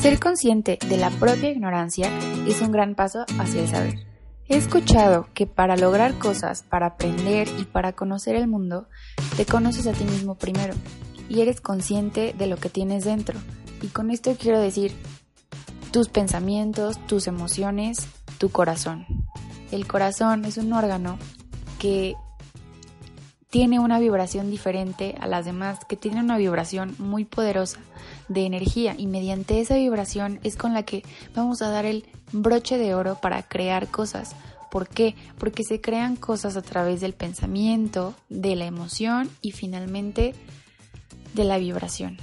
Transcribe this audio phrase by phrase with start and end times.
[0.00, 2.10] Ser consciente de la propia ignorancia
[2.48, 4.06] es un gran paso hacia el saber.
[4.48, 8.88] He escuchado que para lograr cosas, para aprender y para conocer el mundo,
[9.36, 10.72] te conoces a ti mismo primero
[11.28, 13.38] y eres consciente de lo que tienes dentro.
[13.82, 14.94] Y con esto quiero decir
[15.90, 18.08] tus pensamientos, tus emociones,
[18.38, 19.04] tu corazón.
[19.70, 21.18] El corazón es un órgano
[21.78, 22.14] que
[23.50, 27.80] tiene una vibración diferente a las demás, que tiene una vibración muy poderosa
[28.28, 31.02] de energía y mediante esa vibración es con la que
[31.34, 34.36] vamos a dar el broche de oro para crear cosas.
[34.70, 35.16] ¿Por qué?
[35.36, 40.32] Porque se crean cosas a través del pensamiento, de la emoción y finalmente
[41.34, 42.18] de la vibración.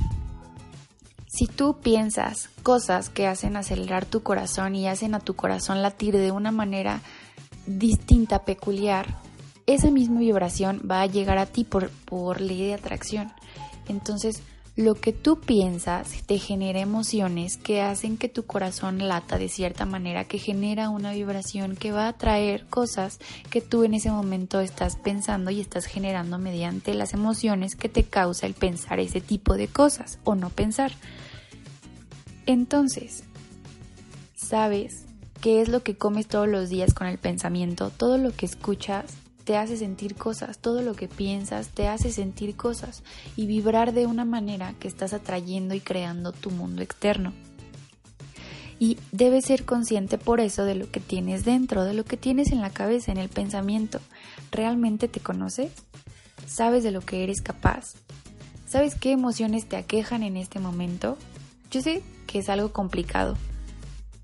[1.28, 6.16] Si tú piensas cosas que hacen acelerar tu corazón y hacen a tu corazón latir
[6.16, 7.02] de una manera
[7.66, 9.27] distinta, peculiar,
[9.68, 13.32] esa misma vibración va a llegar a ti por, por ley de atracción.
[13.88, 14.42] Entonces,
[14.78, 19.86] lo que tú piensas te genera emociones que hacen que tu corazón lata de cierta
[19.86, 23.20] manera, que genera una vibración que va a traer cosas
[23.50, 28.04] que tú en ese momento estás pensando y estás generando mediante las emociones que te
[28.04, 30.92] causa el pensar ese tipo de cosas o no pensar.
[32.46, 33.24] Entonces,
[34.36, 35.06] ¿sabes
[35.42, 37.90] qué es lo que comes todos los días con el pensamiento?
[37.90, 39.06] Todo lo que escuchas
[39.48, 43.02] te hace sentir cosas, todo lo que piensas te hace sentir cosas
[43.38, 47.32] y vibrar de una manera que estás atrayendo y creando tu mundo externo.
[48.78, 52.52] Y debes ser consciente por eso de lo que tienes dentro, de lo que tienes
[52.52, 54.02] en la cabeza, en el pensamiento.
[54.52, 55.72] ¿Realmente te conoces?
[56.46, 57.94] ¿Sabes de lo que eres capaz?
[58.68, 61.18] ¿Sabes qué emociones te aquejan en este momento?
[61.72, 63.38] Yo sé que es algo complicado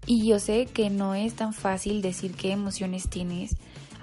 [0.06, 3.56] y yo sé que no es tan fácil decir qué emociones tienes,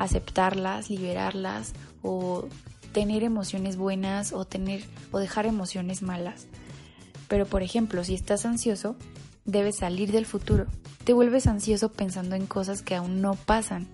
[0.03, 2.49] aceptarlas, liberarlas o
[2.93, 6.47] tener emociones buenas o tener o dejar emociones malas.
[7.29, 8.97] Pero por ejemplo, si estás ansioso,
[9.45, 10.67] debes salir del futuro.
[11.05, 13.87] Te vuelves ansioso pensando en cosas que aún no pasan.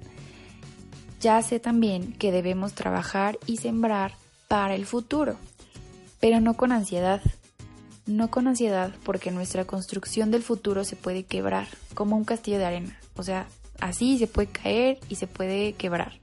[1.20, 4.14] Ya sé también que debemos trabajar y sembrar
[4.48, 5.36] para el futuro,
[6.20, 7.20] pero no con ansiedad.
[8.06, 12.64] No con ansiedad porque nuestra construcción del futuro se puede quebrar como un castillo de
[12.64, 13.00] arena.
[13.16, 13.48] O sea,
[13.80, 16.18] así se puede caer y se puede quebrar.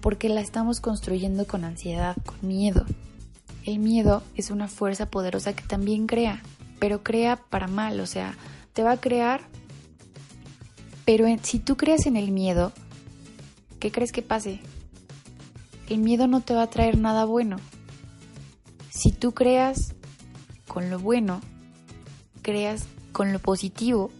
[0.00, 2.84] Porque la estamos construyendo con ansiedad, con miedo.
[3.64, 6.42] El miedo es una fuerza poderosa que también crea,
[6.78, 8.36] pero crea para mal, o sea,
[8.72, 9.40] te va a crear,
[11.04, 12.72] pero si tú creas en el miedo,
[13.80, 14.60] ¿qué crees que pase?
[15.88, 17.58] El miedo no te va a traer nada bueno.
[18.90, 19.94] Si tú creas
[20.66, 21.40] con lo bueno,
[22.42, 24.10] creas con lo positivo,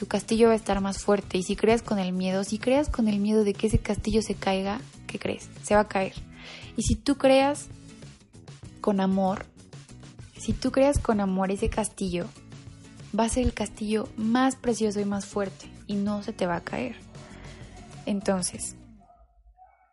[0.00, 1.36] tu castillo va a estar más fuerte.
[1.36, 4.22] Y si creas con el miedo, si creas con el miedo de que ese castillo
[4.22, 5.50] se caiga, ¿qué crees?
[5.62, 6.14] Se va a caer.
[6.78, 7.66] Y si tú creas
[8.80, 9.44] con amor,
[10.38, 12.24] si tú creas con amor ese castillo,
[13.16, 16.56] va a ser el castillo más precioso y más fuerte y no se te va
[16.56, 16.96] a caer.
[18.06, 18.76] Entonces,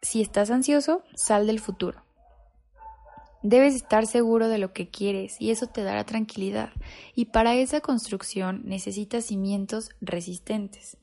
[0.01, 2.06] si estás ansioso, sal del futuro.
[3.43, 6.71] Debes estar seguro de lo que quieres y eso te dará tranquilidad.
[7.15, 10.97] Y para esa construcción necesitas cimientos resistentes.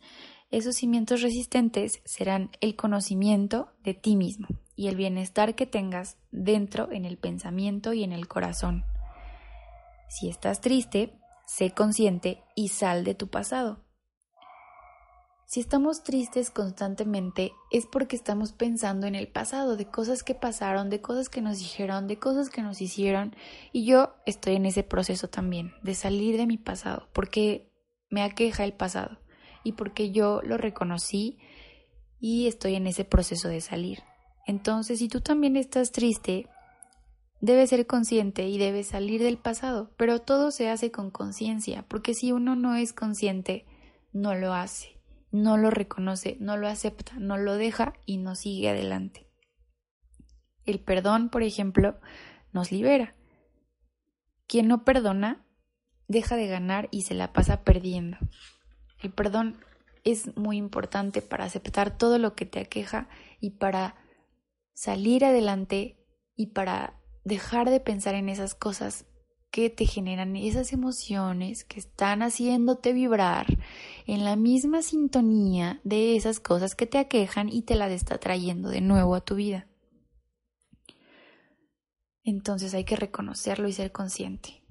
[0.50, 6.90] Esos cimientos resistentes serán el conocimiento de ti mismo y el bienestar que tengas dentro
[6.92, 8.84] en el pensamiento y en el corazón.
[10.08, 11.12] Si estás triste,
[11.46, 13.83] sé consciente y sal de tu pasado.
[15.54, 20.90] Si estamos tristes constantemente es porque estamos pensando en el pasado, de cosas que pasaron,
[20.90, 23.36] de cosas que nos dijeron, de cosas que nos hicieron.
[23.70, 27.72] Y yo estoy en ese proceso también, de salir de mi pasado, porque
[28.10, 29.20] me aqueja el pasado
[29.62, 31.38] y porque yo lo reconocí
[32.18, 34.00] y estoy en ese proceso de salir.
[34.48, 36.48] Entonces, si tú también estás triste,
[37.40, 42.12] debes ser consciente y debes salir del pasado, pero todo se hace con conciencia, porque
[42.12, 43.66] si uno no es consciente,
[44.12, 44.94] no lo hace
[45.34, 49.26] no lo reconoce, no lo acepta, no lo deja y no sigue adelante.
[50.64, 51.98] El perdón, por ejemplo,
[52.52, 53.16] nos libera.
[54.46, 55.44] Quien no perdona
[56.06, 58.16] deja de ganar y se la pasa perdiendo.
[59.02, 59.58] El perdón
[60.04, 63.08] es muy importante para aceptar todo lo que te aqueja
[63.40, 63.96] y para
[64.72, 65.98] salir adelante
[66.36, 69.04] y para dejar de pensar en esas cosas
[69.54, 73.46] que te generan esas emociones que están haciéndote vibrar
[74.04, 78.68] en la misma sintonía de esas cosas que te aquejan y te las está trayendo
[78.68, 79.68] de nuevo a tu vida.
[82.24, 84.64] Entonces hay que reconocerlo y ser consciente.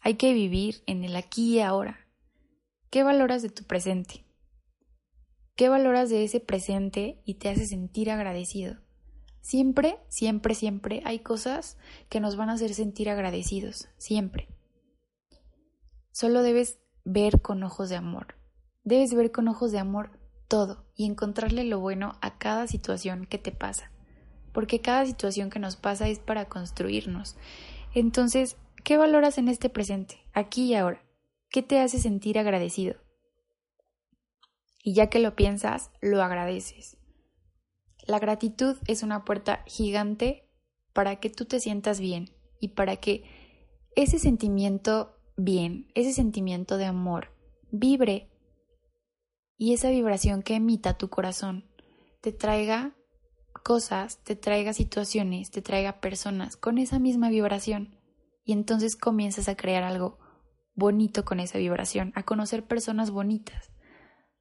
[0.00, 2.06] Hay que vivir en el aquí y ahora.
[2.88, 4.24] ¿Qué valoras de tu presente?
[5.56, 8.76] ¿Qué valoras de ese presente y te hace sentir agradecido?
[9.42, 11.76] Siempre, siempre, siempre hay cosas
[12.08, 14.48] que nos van a hacer sentir agradecidos, siempre.
[16.12, 18.36] Solo debes ver con ojos de amor.
[18.84, 23.38] Debes ver con ojos de amor todo y encontrarle lo bueno a cada situación que
[23.38, 23.90] te pasa.
[24.52, 27.36] Porque cada situación que nos pasa es para construirnos.
[27.94, 31.02] Entonces, ¿qué valoras en este presente, aquí y ahora?
[31.50, 32.94] ¿Qué te hace sentir agradecido?
[34.84, 36.96] Y ya que lo piensas, lo agradeces.
[38.06, 40.48] La gratitud es una puerta gigante
[40.92, 43.24] para que tú te sientas bien y para que
[43.94, 47.32] ese sentimiento bien, ese sentimiento de amor,
[47.70, 48.28] vibre
[49.56, 51.72] y esa vibración que emita tu corazón
[52.22, 52.94] te traiga
[53.64, 57.98] cosas, te traiga situaciones, te traiga personas con esa misma vibración
[58.44, 60.18] y entonces comienzas a crear algo
[60.74, 63.72] bonito con esa vibración, a conocer personas bonitas,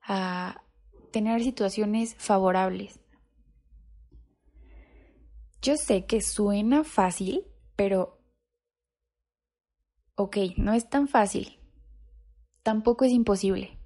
[0.03, 0.63] a
[1.11, 3.00] tener situaciones favorables.
[5.61, 8.19] Yo sé que suena fácil, pero...
[10.15, 11.59] Ok, no es tan fácil.
[12.63, 13.77] Tampoco es imposible.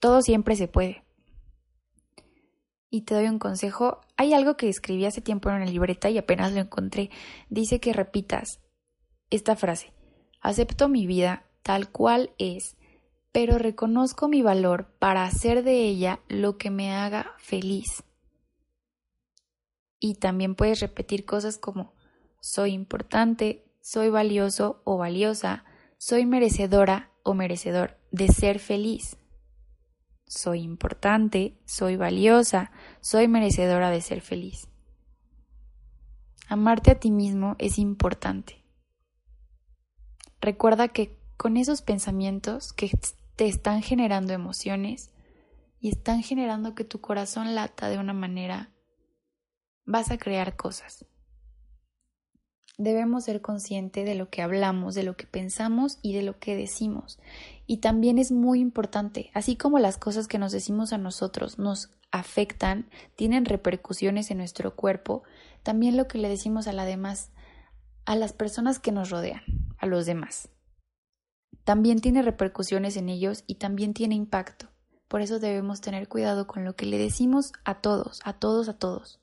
[0.00, 1.04] Todo siempre se puede.
[2.88, 4.00] Y te doy un consejo.
[4.16, 7.10] Hay algo que escribí hace tiempo en una libreta y apenas lo encontré.
[7.48, 8.60] Dice que repitas
[9.30, 9.92] esta frase.
[10.40, 12.76] Acepto mi vida tal cual es,
[13.32, 18.02] pero reconozco mi valor para hacer de ella lo que me haga feliz.
[20.04, 21.94] Y también puedes repetir cosas como
[22.40, 25.64] soy importante, soy valioso o valiosa,
[25.96, 29.16] soy merecedora o merecedor de ser feliz.
[30.26, 34.66] Soy importante, soy valiosa, soy merecedora de ser feliz.
[36.48, 38.64] Amarte a ti mismo es importante.
[40.40, 42.90] Recuerda que con esos pensamientos que
[43.36, 45.12] te están generando emociones
[45.78, 48.72] y están generando que tu corazón lata de una manera
[49.84, 51.04] vas a crear cosas.
[52.78, 56.56] Debemos ser conscientes de lo que hablamos, de lo que pensamos y de lo que
[56.56, 57.18] decimos.
[57.66, 61.90] Y también es muy importante, así como las cosas que nos decimos a nosotros nos
[62.10, 65.22] afectan, tienen repercusiones en nuestro cuerpo,
[65.62, 67.30] también lo que le decimos a la demás,
[68.04, 69.42] a las personas que nos rodean,
[69.78, 70.48] a los demás.
[71.64, 74.68] También tiene repercusiones en ellos y también tiene impacto.
[75.08, 78.78] Por eso debemos tener cuidado con lo que le decimos a todos, a todos, a
[78.78, 79.21] todos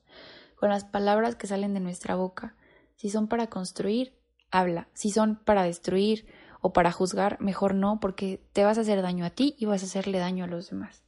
[0.60, 2.54] con las palabras que salen de nuestra boca.
[2.96, 4.14] Si son para construir,
[4.50, 4.88] habla.
[4.92, 6.26] Si son para destruir
[6.60, 9.82] o para juzgar, mejor no, porque te vas a hacer daño a ti y vas
[9.82, 11.02] a hacerle daño a los demás.